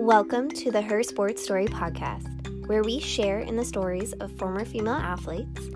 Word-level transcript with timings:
Welcome 0.00 0.48
to 0.52 0.70
the 0.70 0.80
Her 0.80 1.02
Sports 1.02 1.44
Story 1.44 1.66
podcast, 1.66 2.66
where 2.66 2.82
we 2.82 3.00
share 3.00 3.40
in 3.40 3.54
the 3.54 3.64
stories 3.66 4.14
of 4.14 4.32
former 4.38 4.64
female 4.64 4.94
athletes, 4.94 5.68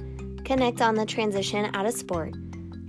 connect 0.46 0.80
on 0.80 0.94
the 0.94 1.04
transition 1.04 1.69
out 1.74 1.85
of 1.85 1.92
sport, 1.92 2.32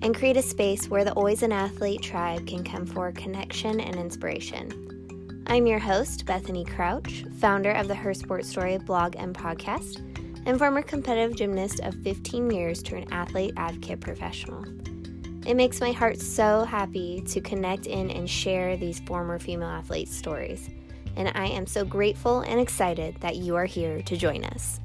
and 0.01 0.15
create 0.15 0.37
a 0.37 0.41
space 0.41 0.87
where 0.87 1.03
the 1.03 1.11
Always 1.11 1.43
an 1.43 1.51
Athlete 1.51 2.01
tribe 2.01 2.47
can 2.47 2.63
come 2.63 2.85
for 2.85 3.11
connection 3.11 3.81
and 3.81 3.97
inspiration. 3.97 5.43
I'm 5.47 5.67
your 5.67 5.77
host, 5.77 6.25
Bethany 6.25 6.63
Crouch, 6.63 7.25
founder 7.37 7.71
of 7.71 7.89
the 7.89 7.95
Her 7.95 8.13
Sports 8.13 8.47
Story 8.47 8.77
blog 8.77 9.17
and 9.17 9.35
podcast, 9.35 9.97
and 10.45 10.57
former 10.57 10.83
competitive 10.83 11.35
gymnast 11.35 11.81
of 11.81 11.95
15 11.95 12.49
years 12.49 12.81
turned 12.81 13.11
athlete 13.11 13.53
advocate 13.57 13.99
professional. 13.99 14.63
It 15.45 15.55
makes 15.55 15.81
my 15.81 15.91
heart 15.91 16.21
so 16.21 16.63
happy 16.63 17.21
to 17.27 17.41
connect 17.41 17.87
in 17.87 18.09
and 18.09 18.29
share 18.29 18.77
these 18.77 19.01
former 19.01 19.37
female 19.37 19.67
athletes' 19.67 20.15
stories 20.15 20.69
and 21.15 21.31
I 21.35 21.47
am 21.47 21.65
so 21.65 21.85
grateful 21.85 22.41
and 22.41 22.59
excited 22.59 23.19
that 23.21 23.37
you 23.37 23.55
are 23.55 23.65
here 23.65 24.01
to 24.01 24.17
join 24.17 24.43
us. 24.45 24.79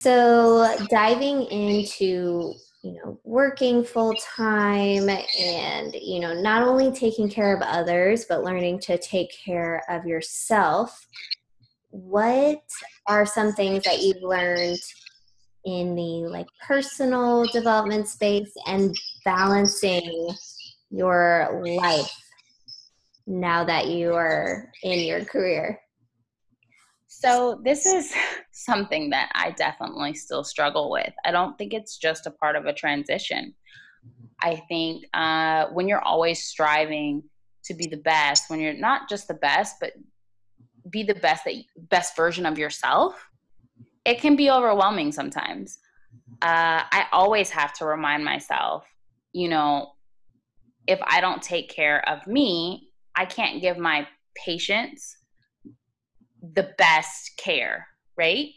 So, 0.00 0.76
diving 0.88 1.42
into 1.46 2.54
you 2.82 2.92
know 2.92 3.20
working 3.24 3.84
full 3.84 4.14
time 4.14 5.08
and 5.08 5.94
you 5.94 6.18
know 6.18 6.32
not 6.40 6.66
only 6.66 6.90
taking 6.90 7.28
care 7.28 7.54
of 7.54 7.60
others 7.62 8.24
but 8.26 8.42
learning 8.42 8.78
to 8.80 8.96
take 8.96 9.30
care 9.44 9.82
of 9.90 10.06
yourself 10.06 11.06
what 11.90 12.62
are 13.06 13.26
some 13.26 13.52
things 13.52 13.84
that 13.84 14.00
you've 14.00 14.22
learned 14.22 14.78
in 15.64 15.94
the 15.94 16.28
like 16.28 16.46
personal 16.66 17.44
development 17.46 18.08
space 18.08 18.52
and 18.66 18.94
balancing 19.24 20.30
your 20.90 21.62
life 21.80 22.10
now 23.26 23.64
that 23.64 23.88
you 23.88 24.14
are 24.14 24.70
in 24.82 25.00
your 25.00 25.24
career? 25.24 25.78
So, 27.06 27.60
this 27.64 27.86
is 27.86 28.14
something 28.52 29.10
that 29.10 29.30
I 29.34 29.50
definitely 29.52 30.14
still 30.14 30.44
struggle 30.44 30.90
with. 30.90 31.12
I 31.24 31.32
don't 31.32 31.58
think 31.58 31.74
it's 31.74 31.98
just 31.98 32.26
a 32.26 32.30
part 32.30 32.56
of 32.56 32.66
a 32.66 32.72
transition. 32.72 33.54
I 34.42 34.62
think 34.68 35.04
uh, 35.12 35.66
when 35.72 35.88
you're 35.88 36.04
always 36.04 36.44
striving 36.44 37.22
to 37.64 37.74
be 37.74 37.86
the 37.86 37.98
best, 37.98 38.48
when 38.48 38.60
you're 38.60 38.72
not 38.72 39.08
just 39.08 39.28
the 39.28 39.34
best, 39.34 39.76
but 39.80 39.92
be 40.88 41.02
the 41.02 41.14
best 41.14 41.44
that 41.44 41.54
best 41.76 42.16
version 42.16 42.46
of 42.46 42.58
yourself, 42.58 43.29
it 44.04 44.20
can 44.20 44.36
be 44.36 44.50
overwhelming 44.50 45.12
sometimes. 45.12 45.78
Uh, 46.42 46.82
I 46.90 47.06
always 47.12 47.50
have 47.50 47.72
to 47.74 47.84
remind 47.84 48.24
myself, 48.24 48.84
you 49.32 49.48
know, 49.48 49.92
if 50.86 50.98
I 51.02 51.20
don't 51.20 51.42
take 51.42 51.68
care 51.68 52.06
of 52.08 52.26
me, 52.26 52.88
I 53.14 53.24
can't 53.26 53.60
give 53.60 53.76
my 53.76 54.06
patients 54.34 55.16
the 56.54 56.72
best 56.78 57.32
care, 57.36 57.86
right? 58.16 58.48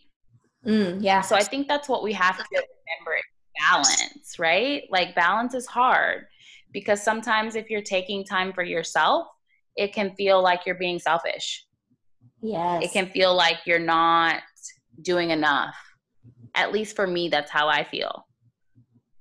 Mm, 0.66 1.00
yeah. 1.02 1.22
So 1.22 1.36
I 1.36 1.44
think 1.44 1.68
that's 1.68 1.90
what 1.90 2.04
we 2.04 2.14
have 2.14 2.38
to 2.38 2.44
remember 2.52 3.22
balance, 3.70 4.40
right? 4.40 4.84
Like 4.90 5.16
balance 5.16 5.54
is 5.54 5.68
hard 5.68 6.26
because 6.72 7.04
sometimes 7.04 7.56
if 7.56 7.70
you're 7.70 7.82
taking 7.82 8.24
time 8.24 8.54
for 8.54 8.64
yourself, 8.64 9.28
it 9.76 9.94
can 9.94 10.16
feel 10.16 10.42
like 10.42 10.62
you're 10.66 10.76
being 10.76 11.00
selfish. 11.00 11.66
Yes. 12.42 12.86
It 12.86 12.92
can 12.92 13.08
feel 13.08 13.36
like 13.36 13.60
you're 13.66 13.80
not 13.80 14.42
doing 15.02 15.32
enough. 15.32 15.76
At 16.56 16.72
least 16.72 16.96
for 16.96 17.08
me, 17.08 17.30
that's 17.30 17.52
how 17.52 17.68
I 17.68 17.84
feel. 17.84 18.26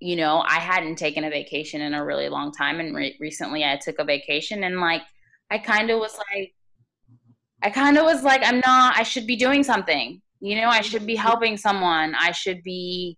You 0.00 0.16
know, 0.16 0.44
I 0.46 0.58
hadn't 0.58 0.96
taken 0.96 1.24
a 1.24 1.30
vacation 1.30 1.80
in 1.80 1.94
a 1.94 2.04
really 2.04 2.28
long 2.28 2.52
time, 2.52 2.80
and 2.80 2.94
re- 2.94 3.16
recently 3.20 3.64
I 3.64 3.76
took 3.76 3.98
a 3.98 4.04
vacation, 4.04 4.64
and 4.64 4.80
like, 4.80 5.02
I 5.50 5.58
kind 5.58 5.90
of 5.90 5.98
was 5.98 6.16
like, 6.16 6.52
I 7.62 7.70
kind 7.70 7.96
of 7.96 8.04
was 8.04 8.22
like, 8.22 8.42
I'm 8.44 8.60
not, 8.66 8.98
I 8.98 9.02
should 9.04 9.26
be 9.26 9.36
doing 9.36 9.62
something. 9.62 10.20
You 10.40 10.60
know, 10.60 10.68
I 10.68 10.80
should 10.80 11.06
be 11.06 11.14
helping 11.14 11.56
someone. 11.56 12.14
I 12.18 12.32
should 12.32 12.62
be, 12.64 13.16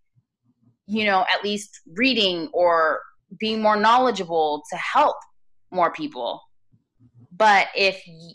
you 0.86 1.06
know, 1.06 1.24
at 1.32 1.42
least 1.42 1.80
reading 1.94 2.50
or 2.52 3.00
being 3.38 3.62
more 3.62 3.76
knowledgeable 3.76 4.62
to 4.70 4.76
help 4.76 5.16
more 5.70 5.90
people. 5.90 6.42
But 7.32 7.68
if 7.74 8.02
y- 8.06 8.34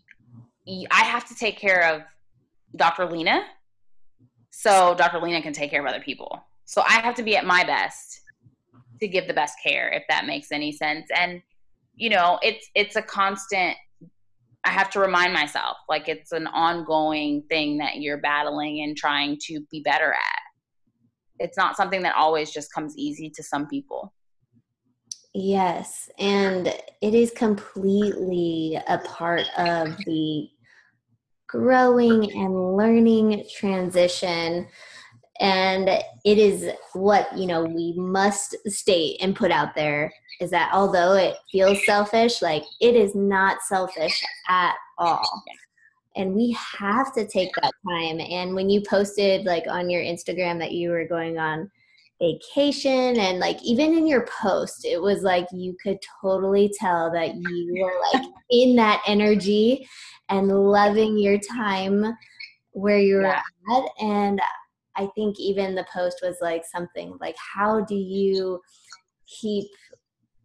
y- 0.66 0.86
I 0.92 1.04
have 1.04 1.28
to 1.28 1.36
take 1.36 1.60
care 1.60 1.94
of 1.94 2.02
Dr. 2.76 3.06
Lena 3.06 3.44
so 4.52 4.96
Dr. 4.96 5.20
Lena 5.20 5.42
can 5.42 5.54
take 5.54 5.72
care 5.72 5.82
of 5.82 5.88
other 5.88 6.02
people. 6.02 6.42
So 6.66 6.84
I 6.88 7.02
have 7.02 7.16
to 7.16 7.24
be 7.24 7.36
at 7.36 7.46
my 7.46 7.64
best 7.64 8.22
to 9.00 9.08
give 9.08 9.28
the 9.28 9.34
best 9.34 9.56
care, 9.64 9.90
if 9.90 10.04
that 10.10 10.26
makes 10.26 10.52
any 10.52 10.72
sense. 10.72 11.08
And 11.16 11.42
you 11.96 12.10
know, 12.10 12.40
it's 12.42 12.70
it's 12.76 12.96
a 12.96 13.02
constant. 13.02 13.76
I 14.66 14.72
have 14.72 14.90
to 14.92 15.00
remind 15.00 15.34
myself, 15.34 15.78
like 15.88 16.10
it's 16.10 16.32
an 16.32 16.48
ongoing 16.48 17.44
thing 17.50 17.78
that 17.78 17.98
you're 17.98 18.18
battling 18.18 18.82
and 18.82 18.96
trying 18.96 19.38
to 19.48 19.62
be 19.72 19.82
better 19.82 20.14
at. 20.14 20.40
It's 21.40 21.58
not 21.58 21.78
something 21.78 22.02
that 22.04 22.16
always 22.16 22.52
just 22.52 22.74
comes 22.74 22.98
easy 22.98 23.30
to 23.36 23.44
some 23.44 23.68
people. 23.68 24.14
Yes, 25.34 26.10
and 26.18 26.68
it 27.02 27.14
is 27.14 27.32
completely 27.32 28.80
a 28.88 28.98
part 29.00 29.46
of 29.58 29.96
the 30.06 30.50
growing 31.50 32.32
and 32.32 32.78
learning 32.78 33.44
transition. 33.58 34.68
And 35.42 35.90
it 35.90 36.38
is 36.38 36.70
what 36.94 37.36
you 37.38 37.48
know 37.48 37.64
we 37.64 37.94
must 37.98 38.56
state 38.68 39.18
and 39.22 39.36
put 39.36 39.52
out 39.52 39.74
there 39.76 40.14
is 40.40 40.52
that 40.52 40.70
although 40.74 41.14
it 41.14 41.36
feels 41.52 41.86
selfish 41.86 42.42
like 42.42 42.64
it 42.80 42.96
is 42.96 43.16
not 43.16 43.62
selfish 43.62 44.24
at 44.48 44.76
all. 44.98 45.44
And 46.16 46.34
we 46.34 46.58
have 46.78 47.14
to 47.14 47.28
take 47.28 47.52
that 47.56 47.72
time. 47.88 48.20
And 48.20 48.54
when 48.54 48.70
you 48.70 48.82
posted 48.82 49.46
like 49.46 49.66
on 49.68 49.90
your 49.90 50.02
instagram 50.02 50.60
that 50.60 50.74
you 50.74 50.90
were 50.90 51.08
going 51.08 51.38
on 51.38 51.72
vacation 52.20 53.18
and 53.18 53.40
like 53.40 53.58
even 53.64 53.98
in 53.98 54.06
your 54.06 54.28
post 54.42 54.84
it 54.84 55.02
was 55.02 55.24
like 55.24 55.48
you 55.54 55.74
could 55.82 55.98
totally 56.22 56.70
tell 56.78 57.10
that 57.10 57.34
you 57.34 57.76
were 57.82 57.94
like 58.14 58.28
in 58.50 58.76
that 58.76 59.02
energy 59.08 59.88
and 60.30 60.48
loving 60.48 61.18
your 61.18 61.38
time 61.40 62.06
where 62.72 63.00
you're 63.00 63.24
yeah. 63.24 63.42
at. 63.76 63.84
And 64.00 64.42
I 64.96 65.08
think 65.16 65.40
even 65.40 65.76
the 65.76 65.86
post 65.92 66.20
was 66.22 66.38
like 66.42 66.64
something 66.66 67.18
like, 67.20 67.36
how 67.38 67.82
do 67.82 67.96
you 67.96 68.62
keep, 69.28 69.66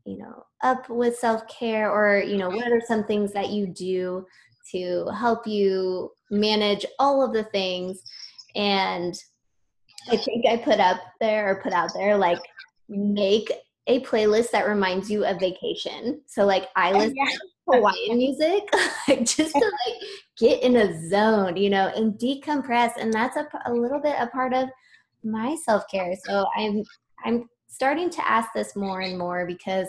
you 0.05 0.19
know, 0.19 0.45
up 0.63 0.89
with 0.89 1.17
self 1.17 1.47
care? 1.49 1.91
Or, 1.91 2.23
you 2.23 2.37
know, 2.37 2.51
what 2.51 2.73
are 2.73 2.83
some 2.87 3.05
things 3.05 3.33
that 3.33 3.51
you 3.51 3.67
do 3.67 4.27
to 4.73 5.07
help 5.17 5.47
you 5.47 6.11
manage 6.31 6.87
all 6.99 7.23
of 7.25 7.33
the 7.33 7.45
things? 7.45 8.03
And 8.55 9.15
I 10.11 10.17
think 10.17 10.47
I 10.47 10.57
put 10.57 10.81
up 10.81 11.01
there 11.21 11.51
or 11.51 11.63
put 11.63 11.73
out 11.73 11.93
there 11.95 12.17
like, 12.17 12.41
make 12.89 13.51
a 13.87 14.01
playlist 14.01 14.51
that 14.51 14.67
reminds 14.67 15.11
you 15.11 15.25
of 15.25 15.39
vacation. 15.39 16.21
So 16.27 16.45
like 16.45 16.69
I 16.77 16.93
oh, 16.93 16.99
listen 16.99 17.17
yeah. 17.17 17.37
Hawaiian 17.69 18.19
music, 18.19 18.63
like 19.09 19.25
just 19.25 19.55
to 19.55 19.73
like 19.87 19.95
get 20.39 20.63
in 20.63 20.77
a 20.77 21.09
zone, 21.09 21.57
you 21.57 21.71
know, 21.71 21.93
and 21.95 22.15
decompress. 22.15 22.93
And 22.99 23.13
that's 23.13 23.37
a, 23.37 23.47
a 23.67 23.73
little 23.73 24.01
bit 24.01 24.17
a 24.19 24.27
part 24.29 24.55
of 24.55 24.69
my 25.23 25.57
self 25.65 25.85
care. 25.91 26.15
So 26.25 26.47
I'm 26.57 26.83
I'm 27.25 27.49
starting 27.69 28.11
to 28.11 28.29
ask 28.29 28.51
this 28.55 28.77
more 28.77 29.01
and 29.01 29.19
more 29.19 29.47
because 29.47 29.89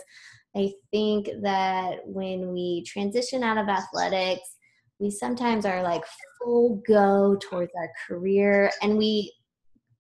I 0.56 0.72
think 0.92 1.30
that 1.42 2.00
when 2.06 2.52
we 2.54 2.84
transition 2.86 3.44
out 3.44 3.58
of 3.58 3.68
athletics, 3.68 4.56
we 5.00 5.12
sometimes 5.12 5.66
are 5.66 5.84
like 5.84 6.04
full 6.42 6.82
go 6.88 7.38
towards 7.42 7.72
our 7.78 7.90
career 8.08 8.72
and 8.82 8.98
we 8.98 9.34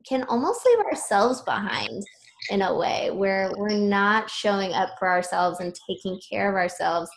can 0.07 0.23
almost 0.23 0.65
leave 0.65 0.85
ourselves 0.85 1.41
behind 1.41 2.03
in 2.49 2.61
a 2.61 2.75
way 2.75 3.09
where 3.11 3.51
we're 3.57 3.69
not 3.69 4.29
showing 4.29 4.73
up 4.73 4.89
for 4.99 5.09
ourselves 5.09 5.59
and 5.59 5.75
taking 5.87 6.19
care 6.29 6.49
of 6.49 6.55
ourselves. 6.55 7.09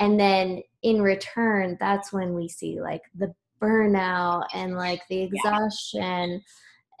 And 0.00 0.18
then 0.18 0.62
in 0.82 1.02
return 1.02 1.76
that's 1.78 2.12
when 2.12 2.34
we 2.34 2.48
see 2.48 2.80
like 2.80 3.02
the 3.16 3.32
burnout 3.60 4.46
and 4.54 4.74
like 4.74 5.02
the 5.08 5.22
exhaustion. 5.22 6.42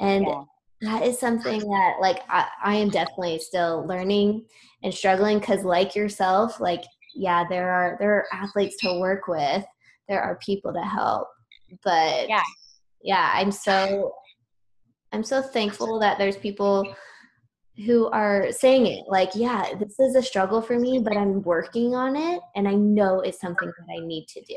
Yeah. 0.00 0.06
and 0.06 0.26
yeah. 0.26 0.42
that 0.82 1.02
is 1.02 1.18
something 1.18 1.60
that 1.60 1.96
like 2.00 2.20
I, 2.28 2.46
I 2.62 2.74
am 2.76 2.90
definitely 2.90 3.38
still 3.38 3.86
learning 3.86 4.44
and 4.82 4.92
struggling 4.92 5.38
because 5.38 5.64
like 5.64 5.94
yourself 5.94 6.60
like 6.60 6.84
yeah 7.14 7.44
there 7.48 7.70
are 7.70 7.96
there 8.00 8.14
are 8.14 8.26
athletes 8.32 8.76
to 8.80 9.00
work 9.00 9.28
with. 9.28 9.64
There 10.08 10.20
are 10.20 10.38
people 10.44 10.72
to 10.72 10.82
help. 10.82 11.28
But 11.82 12.28
yeah. 12.28 12.42
yeah 13.02 13.30
i'm 13.34 13.50
so 13.50 14.12
i'm 15.12 15.24
so 15.24 15.42
thankful 15.42 15.98
that 15.98 16.18
there's 16.18 16.36
people 16.36 16.94
who 17.86 18.08
are 18.08 18.52
saying 18.52 18.86
it 18.86 19.04
like, 19.08 19.30
yeah, 19.34 19.74
this 19.78 19.98
is 19.98 20.14
a 20.14 20.22
struggle 20.22 20.60
for 20.60 20.78
me, 20.78 20.98
but 20.98 21.16
I'm 21.16 21.42
working 21.42 21.94
on 21.94 22.16
it 22.16 22.40
and 22.54 22.68
I 22.68 22.74
know 22.74 23.20
it's 23.20 23.40
something 23.40 23.68
that 23.78 23.92
I 23.92 24.04
need 24.04 24.26
to 24.28 24.42
do. 24.42 24.56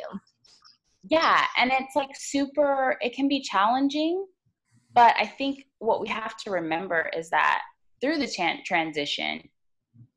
Yeah, 1.07 1.45
and 1.57 1.71
it's 1.71 1.95
like 1.95 2.09
super, 2.15 2.97
it 2.99 3.15
can 3.15 3.27
be 3.27 3.41
challenging, 3.41 4.25
but 4.93 5.15
I 5.17 5.27
think 5.27 5.65
what 5.79 6.01
we 6.01 6.07
have 6.09 6.35
to 6.37 6.51
remember 6.51 7.09
is 7.15 7.29
that 7.29 7.61
through 8.01 8.17
the 8.17 8.61
transition, 8.65 9.47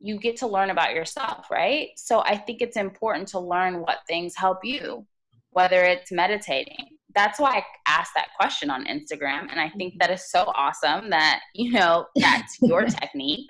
you 0.00 0.19
get 0.19 0.37
to 0.38 0.46
learn 0.46 0.70
about 0.70 0.94
yourself, 0.94 1.50
right? 1.50 1.90
So 1.96 2.20
I 2.20 2.37
think 2.37 2.62
it's 2.62 2.76
important 2.76 3.29
to 3.29 3.38
learn 3.38 3.81
what 3.81 3.99
things 4.08 4.35
help 4.35 4.58
you, 4.64 5.06
whether 5.50 5.85
it's 5.85 6.11
meditating. 6.11 6.98
That's 7.14 7.40
why 7.40 7.56
I 7.56 7.64
asked 7.87 8.12
that 8.16 8.28
question 8.38 8.70
on 8.70 8.84
Instagram. 8.84 9.50
And 9.50 9.58
I 9.58 9.70
think 9.70 9.94
that 9.99 10.10
is 10.10 10.31
so 10.31 10.52
awesome 10.55 11.08
that, 11.10 11.40
you 11.55 11.72
know, 11.72 12.06
that's 12.16 12.58
your 12.60 12.84
technique 12.87 13.46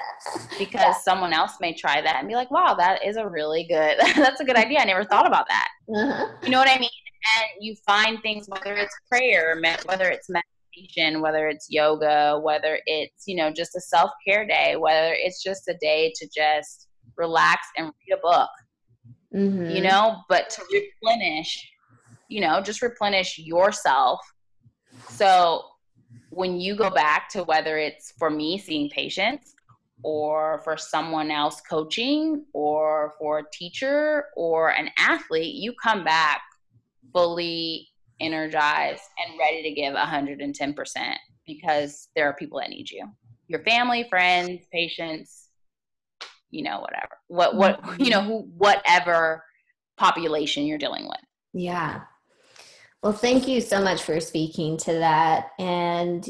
because 0.59 0.81
yeah. 0.81 0.95
someone 0.99 1.33
else 1.33 1.55
may 1.61 1.75
try 1.75 2.01
that 2.01 2.17
and 2.17 2.29
be 2.29 2.35
like, 2.35 2.51
wow, 2.51 2.75
that 2.75 3.05
is 3.05 3.17
a 3.17 3.29
really 3.29 3.65
good, 3.69 3.99
that's 4.17 4.41
a 4.41 4.45
good 4.45 4.57
idea. 4.57 4.79
I 4.79 4.85
never 4.85 5.05
thought 5.05 5.27
about 5.27 5.47
that. 5.49 5.69
Uh-huh. 5.95 6.27
You 6.43 6.51
know 6.51 6.59
what 6.59 6.69
I 6.69 6.79
mean? 6.79 6.91
And 7.37 7.65
you 7.65 7.75
find 7.85 8.23
things, 8.23 8.47
whether 8.49 8.75
it's 8.75 8.95
prayer, 9.11 9.61
whether 9.87 10.09
it's 10.09 10.29
meditation, 10.29 10.45
meditation, 10.79 11.21
whether 11.21 11.49
it's 11.49 11.67
yoga, 11.71 12.39
whether 12.43 12.79
it's, 12.87 13.25
you 13.27 13.37
know, 13.37 13.51
just 13.51 13.77
a 13.77 13.81
self 13.81 14.11
care 14.27 14.47
day, 14.47 14.77
whether 14.77 15.15
it's 15.15 15.43
just 15.43 15.69
a 15.69 15.75
day 15.81 16.13
to 16.17 16.29
just 16.35 16.89
relax 17.17 17.67
and 17.77 17.87
read 17.87 18.17
a 18.17 18.21
book, 18.21 18.51
mm-hmm. 19.35 19.71
you 19.71 19.83
know, 19.83 20.19
but 20.29 20.51
to 20.51 20.63
replenish, 20.73 21.69
you 22.29 22.41
know, 22.41 22.61
just 22.61 22.83
replenish 22.83 23.39
yourself. 23.39 24.21
So 25.09 25.63
when 26.31 26.61
you 26.61 26.77
go 26.77 26.91
back 26.91 27.29
to 27.31 27.45
whether 27.45 27.79
it's 27.79 28.13
for 28.19 28.31
me 28.31 28.59
seeing 28.59 28.89
patients 28.91 29.55
or 30.03 30.61
for 30.63 30.77
someone 30.77 31.31
else 31.31 31.61
coaching 31.69 32.45
or 32.53 33.15
for 33.19 33.41
a 33.41 33.45
teacher 33.53 34.27
or 34.37 34.71
an 34.71 34.91
athlete, 34.99 35.55
you 35.55 35.75
come 35.83 36.05
back 36.05 36.41
fully 37.13 37.89
energized, 38.21 39.03
and 39.19 39.39
ready 39.39 39.63
to 39.63 39.73
give 39.73 39.95
110% 39.95 41.15
because 41.47 42.09
there 42.15 42.29
are 42.29 42.35
people 42.35 42.59
that 42.59 42.71
need 42.71 42.91
you. 42.91 43.07
Your 43.47 43.63
family, 43.65 44.07
friends, 44.11 44.67
patients, 44.73 45.49
you 46.51 46.63
know, 46.63 46.81
whatever. 46.81 47.19
What 47.29 47.55
what 47.55 48.01
you 48.01 48.11
know, 48.11 48.23
who 48.23 48.39
whatever 48.57 49.45
population 49.97 50.65
you're 50.65 50.79
dealing 50.79 51.05
with. 51.05 51.21
Yeah. 51.55 52.01
Well, 53.03 53.13
thank 53.13 53.47
you 53.47 53.61
so 53.61 53.81
much 53.81 54.03
for 54.03 54.19
speaking 54.19 54.77
to 54.79 54.93
that. 54.95 55.51
And 55.61 56.29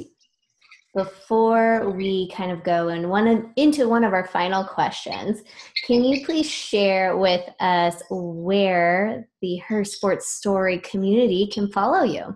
before 0.95 1.91
we 1.91 2.29
kind 2.31 2.51
of 2.51 2.63
go 2.63 2.89
and 2.89 3.09
one 3.09 3.27
of, 3.27 3.45
into 3.57 3.89
one 3.89 4.05
of 4.05 4.13
our 4.13 4.27
final 4.27 4.65
questions, 4.65 5.41
can 5.87 6.05
you 6.05 6.27
please 6.27 6.49
share 6.51 7.17
with 7.17 7.49
us 7.61 8.03
where 8.11 9.29
the 9.41 9.57
Her 9.59 9.83
Sports 9.83 10.29
Story 10.35 10.79
community 10.81 11.47
can 11.47 11.73
follow 11.73 12.03
you? 12.03 12.35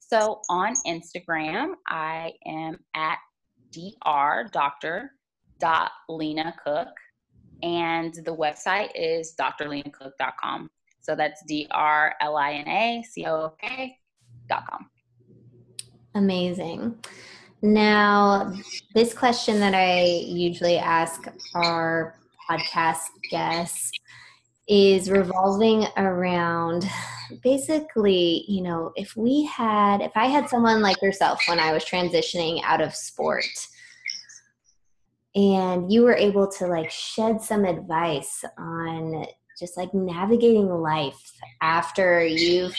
So 0.00 0.40
on 0.48 0.74
Instagram, 0.86 1.74
I 1.86 2.32
am 2.46 2.78
at 2.94 3.18
dr 3.72 4.48
doctor 4.50 5.10
lena 6.08 6.54
cook 6.64 6.88
and 7.62 8.14
the 8.14 8.34
website 8.34 8.90
is 8.94 9.34
drlenacook.com 9.38 10.70
so 11.06 11.14
that's 11.14 11.42
D 11.46 11.68
R 11.70 12.14
L 12.20 12.36
I 12.36 12.52
N 12.54 12.68
A 12.68 13.04
C 13.08 13.24
O 13.26 13.54
K 13.60 13.96
dot 14.48 14.64
com 14.68 14.90
Amazing. 16.16 16.96
Now, 17.62 18.54
this 18.94 19.12
question 19.12 19.60
that 19.60 19.74
I 19.74 20.02
usually 20.26 20.78
ask 20.78 21.28
our 21.54 22.18
podcast 22.48 23.08
guests 23.30 23.90
is 24.66 25.10
revolving 25.10 25.86
around 25.96 26.88
basically, 27.42 28.44
you 28.48 28.62
know, 28.62 28.92
if 28.96 29.14
we 29.14 29.44
had, 29.44 30.00
if 30.00 30.12
I 30.16 30.26
had 30.26 30.48
someone 30.48 30.80
like 30.80 31.00
yourself 31.02 31.40
when 31.48 31.60
I 31.60 31.72
was 31.72 31.84
transitioning 31.84 32.62
out 32.64 32.80
of 32.80 32.94
sport 32.94 33.44
and 35.34 35.92
you 35.92 36.02
were 36.02 36.16
able 36.16 36.50
to 36.52 36.66
like 36.66 36.90
shed 36.90 37.42
some 37.42 37.64
advice 37.66 38.42
on 38.56 39.26
just 39.58 39.76
like 39.76 39.92
navigating 39.94 40.68
life 40.68 41.32
after 41.62 42.24
you've 42.24 42.76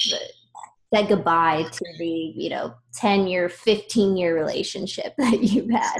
said 0.94 1.10
goodbye 1.10 1.66
to 1.72 1.86
the 1.98 2.34
you 2.36 2.50
know 2.50 2.74
10 2.96 3.28
year 3.28 3.50
15 3.50 4.16
year 4.18 4.36
relationship 4.36 5.14
that 5.18 5.42
you've 5.44 5.70
had 5.70 5.98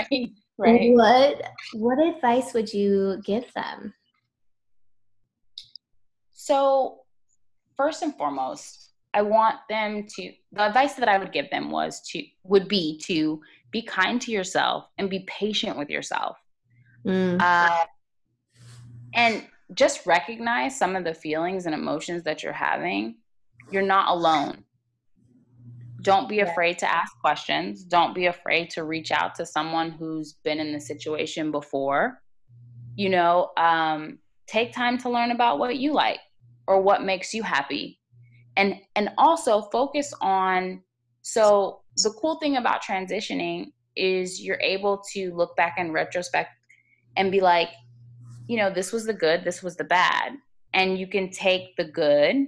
right, 0.00 0.30
right. 0.58 0.92
what 0.92 1.42
what 1.74 1.98
advice 1.98 2.52
would 2.52 2.72
you 2.72 3.20
give 3.24 3.44
them 3.54 3.92
so 6.30 7.00
first 7.76 8.02
and 8.02 8.14
foremost 8.16 8.92
i 9.12 9.22
want 9.22 9.56
them 9.68 10.06
to 10.06 10.32
the 10.52 10.66
advice 10.66 10.94
that 10.94 11.08
i 11.08 11.18
would 11.18 11.32
give 11.32 11.48
them 11.50 11.70
was 11.70 12.00
to 12.02 12.22
would 12.42 12.68
be 12.68 12.98
to 12.98 13.40
be 13.70 13.82
kind 13.82 14.20
to 14.20 14.30
yourself 14.30 14.88
and 14.98 15.10
be 15.10 15.20
patient 15.26 15.76
with 15.76 15.90
yourself 15.90 16.36
mm. 17.04 17.40
uh, 17.40 17.84
and 19.14 19.44
just 19.74 20.06
recognize 20.06 20.78
some 20.78 20.96
of 20.96 21.04
the 21.04 21.14
feelings 21.14 21.66
and 21.66 21.74
emotions 21.74 22.22
that 22.24 22.42
you're 22.42 22.52
having 22.52 23.16
you're 23.70 23.82
not 23.82 24.08
alone. 24.08 24.64
Don't 26.02 26.28
be 26.28 26.40
afraid 26.40 26.78
to 26.78 26.92
ask 26.92 27.18
questions. 27.20 27.82
Don't 27.82 28.14
be 28.14 28.26
afraid 28.26 28.70
to 28.70 28.84
reach 28.84 29.10
out 29.10 29.34
to 29.36 29.46
someone 29.46 29.90
who's 29.90 30.34
been 30.44 30.60
in 30.60 30.72
the 30.72 30.80
situation 30.80 31.50
before. 31.50 32.20
You 32.94 33.08
know, 33.08 33.50
um, 33.56 34.18
take 34.46 34.72
time 34.72 34.98
to 34.98 35.10
learn 35.10 35.30
about 35.30 35.58
what 35.58 35.76
you 35.76 35.94
like 35.94 36.20
or 36.66 36.80
what 36.82 37.02
makes 37.02 37.32
you 37.32 37.42
happy. 37.42 38.00
And 38.56 38.76
and 38.94 39.10
also 39.18 39.62
focus 39.72 40.12
on 40.20 40.82
so 41.22 41.80
the 41.96 42.12
cool 42.20 42.36
thing 42.36 42.56
about 42.56 42.82
transitioning 42.82 43.72
is 43.96 44.42
you're 44.42 44.60
able 44.60 45.02
to 45.14 45.34
look 45.34 45.56
back 45.56 45.76
in 45.78 45.90
retrospect 45.90 46.50
and 47.16 47.32
be 47.32 47.40
like, 47.40 47.68
you 48.46 48.56
know, 48.56 48.70
this 48.70 48.92
was 48.92 49.06
the 49.06 49.14
good, 49.14 49.44
this 49.44 49.62
was 49.62 49.76
the 49.76 49.84
bad. 49.84 50.32
And 50.72 50.98
you 50.98 51.06
can 51.06 51.30
take 51.30 51.76
the 51.76 51.84
good 51.84 52.46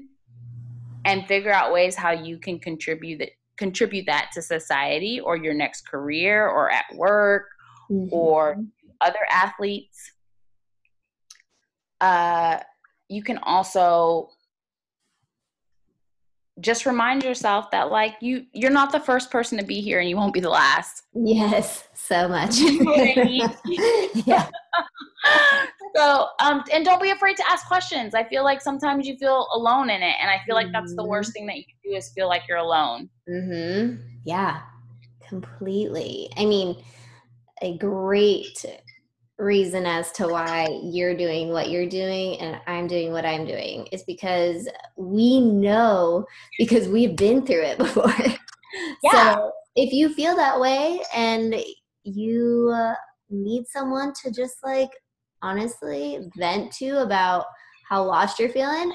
and 1.04 1.26
figure 1.26 1.52
out 1.52 1.72
ways 1.72 1.94
how 1.94 2.10
you 2.10 2.38
can 2.38 2.58
contribute 2.58 3.19
that 3.19 3.31
contribute 3.56 4.04
that 4.04 4.31
to 4.34 4.43
society 4.43 5.19
or 5.19 5.34
your 5.34 5.54
next 5.54 5.88
career 5.88 6.46
or 6.46 6.70
at 6.70 6.84
work 6.94 7.46
mm-hmm. 7.90 8.12
or 8.12 8.62
other 9.00 9.26
athletes. 9.31 10.12
Uh, 12.02 12.58
you 13.08 13.22
can 13.22 13.38
also 13.38 14.28
just 16.60 16.84
remind 16.84 17.22
yourself 17.22 17.70
that 17.70 17.90
like 17.90 18.14
you 18.20 18.44
you're 18.52 18.70
not 18.70 18.90
the 18.90 19.00
first 19.00 19.31
person 19.31 19.58
to 19.58 19.64
be 19.64 19.81
here 19.81 20.00
and 20.00 20.08
you 20.08 20.16
won't 20.16 20.34
be 20.34 20.40
the 20.40 20.50
last. 20.50 21.04
Yes 21.14 21.85
so 21.94 22.28
much. 22.28 22.56
Yeah 24.26 24.49
so 25.95 26.26
um 26.40 26.62
and 26.73 26.85
don't 26.85 27.00
be 27.00 27.11
afraid 27.11 27.37
to 27.37 27.45
ask 27.50 27.66
questions 27.66 28.14
i 28.14 28.25
feel 28.25 28.45
like 28.45 28.61
sometimes 28.61 29.07
you 29.07 29.16
feel 29.16 29.47
alone 29.52 29.90
in 29.90 30.02
it 30.02 30.14
and 30.21 30.31
i 30.31 30.40
feel 30.45 30.55
like 30.55 30.69
that's 30.73 30.95
the 30.97 31.05
worst 31.05 31.31
mm-hmm. 31.31 31.33
thing 31.40 31.47
that 31.47 31.57
you 31.57 31.64
can 31.64 31.90
do 31.90 31.97
is 31.97 32.11
feel 32.11 32.28
like 32.28 32.43
you're 32.49 32.59
alone 32.59 33.09
mm-hmm 33.28 33.97
yeah 34.25 34.61
completely 35.28 36.28
i 36.37 36.45
mean 36.45 36.76
a 37.62 37.76
great 37.78 38.64
reason 39.38 39.85
as 39.85 40.11
to 40.12 40.26
why 40.28 40.66
you're 40.83 41.16
doing 41.16 41.50
what 41.50 41.69
you're 41.71 41.88
doing 41.88 42.40
and 42.40 42.59
I'm 42.66 42.87
doing 42.87 43.12
what 43.12 43.26
I'm 43.26 43.45
doing 43.45 43.87
is 43.93 44.02
because 44.05 44.69
we 44.97 45.40
know 45.40 46.25
because 46.59 46.88
we've 46.88 47.16
been 47.16 47.45
through 47.45 47.62
it 47.62 47.78
before. 47.78 48.14
Yeah. 49.02 49.35
So 49.35 49.52
if 49.75 49.93
you 49.93 50.12
feel 50.14 50.35
that 50.37 50.59
way 50.59 51.00
and 51.14 51.55
you 52.05 52.73
uh, 52.75 52.95
need 53.28 53.66
someone 53.66 54.12
to 54.23 54.31
just 54.31 54.57
like 54.64 54.90
honestly 55.46 56.28
vent 56.36 56.72
to 56.72 57.02
about 57.02 57.46
how 57.88 58.02
lost 58.02 58.38
you're 58.38 58.48
feeling, 58.48 58.92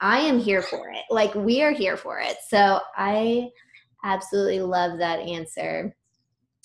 I 0.00 0.20
am 0.20 0.38
here 0.38 0.62
for 0.62 0.88
it. 0.90 1.02
Like 1.10 1.34
we 1.34 1.62
are 1.62 1.72
here 1.72 1.96
for 1.96 2.20
it. 2.20 2.36
So 2.48 2.80
I 2.96 3.48
absolutely 4.04 4.60
love 4.60 4.98
that 4.98 5.18
answer. 5.18 5.94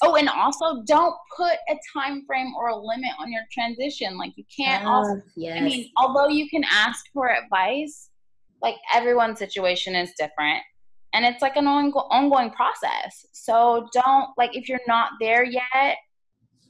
Oh, 0.04 0.16
and 0.16 0.30
also 0.30 0.84
don't 0.86 1.16
put 1.36 1.54
a 1.70 1.76
time 1.94 2.24
frame 2.28 2.54
or 2.58 2.70
a 2.70 2.76
limit 2.76 3.12
on 3.20 3.32
your 3.32 3.44
transition. 3.52 4.18
Like 4.18 4.34
you 4.36 4.44
can't 4.56 4.86
also 4.86 5.22
yes. 5.36 5.58
I 5.60 5.62
mean, 5.64 5.90
although 5.98 6.28
you 6.28 6.50
can 6.50 6.64
ask 6.70 7.06
for 7.14 7.32
advice, 7.32 8.10
like 8.62 8.76
everyone's 8.94 9.40
situation 9.40 9.96
is 9.96 10.12
different. 10.20 10.62
And 11.14 11.26
it's 11.26 11.42
like 11.42 11.56
an 11.56 11.66
ongoing 11.66 12.52
process. 12.52 13.26
So 13.32 13.88
don't 13.94 14.30
like 14.38 14.56
if 14.56 14.68
you're 14.68 14.82
not 14.86 15.12
there 15.22 15.46
yet, 15.46 15.96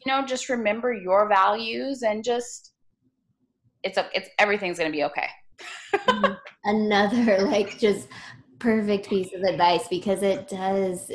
you 0.05 0.11
know, 0.11 0.25
just 0.25 0.49
remember 0.49 0.93
your 0.93 1.27
values 1.27 2.03
and 2.03 2.23
just 2.23 2.73
it's 3.83 3.97
a, 3.97 4.07
it's 4.13 4.29
everything's 4.39 4.77
to 4.91 4.95
be 4.95 5.03
okay. 5.03 5.27
Mm-hmm. 5.93 6.33
Another 6.65 7.41
like 7.43 7.77
just 7.79 8.07
perfect 8.59 9.09
piece 9.09 9.33
of 9.33 9.41
advice 9.41 9.87
because 9.89 10.23
it 10.23 10.47
does 10.47 11.11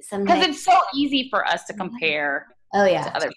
sometimes 0.00 0.40
because 0.40 0.56
it's 0.56 0.64
so 0.64 0.78
easy 0.94 1.28
for 1.30 1.46
us 1.46 1.64
to 1.64 1.72
mm-hmm. 1.72 1.88
compare. 1.88 2.46
Oh 2.72 2.84
yeah. 2.84 3.04
To 3.04 3.16
other 3.16 3.30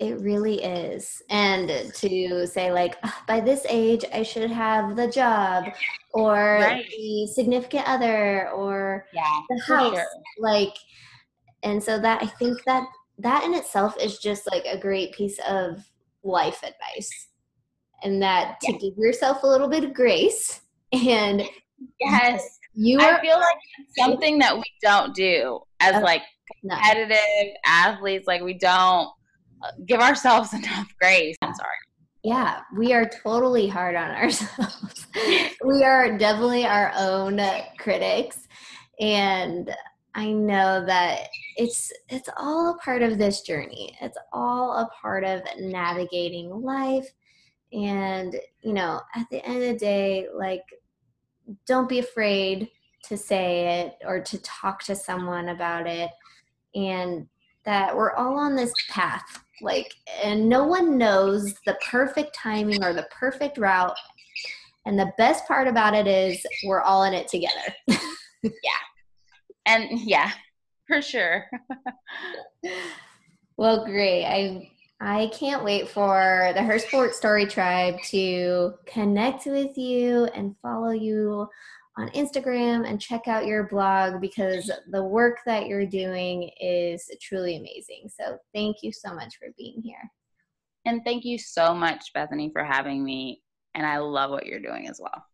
it 0.00 0.18
really 0.20 0.62
is. 0.62 1.22
And 1.28 1.68
to 1.68 2.46
say, 2.46 2.72
like, 2.72 2.96
by 3.26 3.38
this 3.38 3.66
age, 3.68 4.02
I 4.14 4.22
should 4.22 4.50
have 4.50 4.96
the 4.96 5.06
job 5.06 5.66
or 6.14 6.58
right. 6.58 6.86
the 6.88 7.26
significant 7.26 7.86
other 7.86 8.48
or 8.50 9.04
yeah, 9.12 9.40
the 9.50 9.60
house. 9.60 9.94
Sure. 9.94 10.06
Like, 10.38 10.74
and 11.62 11.82
so 11.82 11.98
that 12.00 12.22
I 12.22 12.26
think 12.26 12.56
that 12.64 12.84
that 13.22 13.44
in 13.44 13.54
itself 13.54 13.96
is 14.00 14.18
just 14.18 14.50
like 14.50 14.64
a 14.64 14.78
great 14.78 15.12
piece 15.12 15.38
of 15.48 15.84
life 16.22 16.62
advice. 16.62 17.28
And 18.02 18.22
that 18.22 18.58
to 18.62 18.72
give 18.72 18.96
yourself 18.96 19.42
a 19.42 19.46
little 19.46 19.68
bit 19.68 19.84
of 19.84 19.92
grace 19.92 20.62
and 20.92 21.42
yes, 22.00 22.58
you 22.74 22.98
are, 22.98 23.14
I 23.14 23.20
feel 23.20 23.38
like 23.38 23.56
something 23.98 24.38
that 24.38 24.56
we 24.56 24.64
don't 24.82 25.14
do 25.14 25.60
as 25.80 25.96
uh, 25.96 26.00
like 26.00 26.22
competitive 26.62 27.10
no. 27.10 27.52
athletes. 27.66 28.26
Like 28.26 28.42
we 28.42 28.54
don't 28.54 29.08
uh, 29.62 29.70
give 29.86 30.00
ourselves 30.00 30.52
enough 30.54 30.88
grace. 31.00 31.36
I'm 31.42 31.54
sorry. 31.54 31.70
Yeah, 32.22 32.60
we 32.76 32.92
are 32.92 33.08
totally 33.08 33.66
hard 33.66 33.96
on 33.96 34.10
ourselves. 34.10 35.06
we 35.64 35.82
are 35.84 36.18
definitely 36.18 36.66
our 36.66 36.92
own 36.96 37.40
critics. 37.78 38.46
And 38.98 39.74
I 40.20 40.32
know 40.32 40.84
that 40.84 41.28
it's 41.56 41.90
it's 42.10 42.28
all 42.36 42.74
a 42.74 42.78
part 42.78 43.00
of 43.02 43.16
this 43.16 43.40
journey. 43.40 43.96
It's 44.02 44.18
all 44.34 44.74
a 44.74 44.90
part 45.00 45.24
of 45.24 45.40
navigating 45.58 46.50
life. 46.50 47.10
And, 47.72 48.36
you 48.60 48.74
know, 48.74 49.00
at 49.16 49.26
the 49.30 49.42
end 49.46 49.62
of 49.62 49.72
the 49.72 49.78
day, 49.78 50.26
like 50.34 50.64
don't 51.66 51.88
be 51.88 52.00
afraid 52.00 52.68
to 53.04 53.16
say 53.16 53.80
it 53.80 53.96
or 54.04 54.20
to 54.20 54.42
talk 54.42 54.82
to 54.84 54.94
someone 54.94 55.48
about 55.48 55.86
it. 55.86 56.10
And 56.74 57.26
that 57.64 57.96
we're 57.96 58.12
all 58.12 58.38
on 58.38 58.54
this 58.54 58.74
path 58.90 59.42
like 59.62 59.92
and 60.22 60.48
no 60.48 60.64
one 60.64 60.96
knows 60.96 61.54
the 61.66 61.76
perfect 61.90 62.34
timing 62.34 62.82
or 62.82 62.94
the 62.94 63.06
perfect 63.10 63.58
route 63.58 63.94
and 64.86 64.98
the 64.98 65.12
best 65.18 65.46
part 65.46 65.68
about 65.68 65.94
it 65.94 66.06
is 66.06 66.42
we're 66.64 66.80
all 66.80 67.02
in 67.02 67.12
it 67.12 67.28
together 67.28 67.74
yeah 68.42 68.80
and 69.70 70.00
yeah 70.00 70.32
for 70.86 71.00
sure 71.00 71.46
well 73.56 73.84
great 73.84 74.24
i 74.24 74.70
i 75.00 75.30
can't 75.32 75.64
wait 75.64 75.88
for 75.88 76.52
the 76.54 76.62
her 76.62 76.78
sport 76.78 77.14
story 77.14 77.46
tribe 77.46 78.00
to 78.02 78.74
connect 78.86 79.46
with 79.46 79.76
you 79.78 80.24
and 80.34 80.56
follow 80.62 80.90
you 80.90 81.48
on 81.98 82.08
Instagram 82.10 82.88
and 82.88 83.00
check 83.00 83.28
out 83.28 83.46
your 83.46 83.64
blog 83.64 84.20
because 84.20 84.70
the 84.90 85.02
work 85.02 85.38
that 85.44 85.66
you're 85.66 85.86
doing 85.86 86.50
is 86.60 87.10
truly 87.20 87.56
amazing. 87.56 88.08
So 88.08 88.38
thank 88.54 88.78
you 88.82 88.92
so 88.92 89.12
much 89.14 89.36
for 89.36 89.48
being 89.58 89.82
here. 89.82 90.10
And 90.86 91.02
thank 91.04 91.24
you 91.24 91.36
so 91.36 91.74
much, 91.74 92.12
Bethany, 92.14 92.50
for 92.52 92.64
having 92.64 93.04
me. 93.04 93.42
And 93.74 93.84
I 93.84 93.98
love 93.98 94.30
what 94.30 94.46
you're 94.46 94.60
doing 94.60 94.88
as 94.88 94.98
well. 95.00 95.24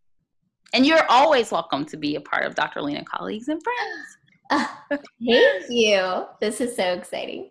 And 0.75 0.85
you're 0.85 1.07
always 1.09 1.53
welcome 1.53 1.85
to 1.87 1.97
be 1.97 2.17
a 2.17 2.21
part 2.21 2.45
of 2.45 2.55
Dr. 2.55 2.83
Lena 2.83 3.05
Colleagues 3.05 3.49
and 3.49 3.63
Friends. 3.63 4.17
thank 4.91 5.65
you. 5.69 6.27
This 6.41 6.61
is 6.61 6.77
so 6.77 6.93
exciting. 6.93 7.51